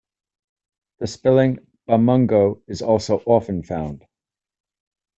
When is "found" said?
3.61-4.03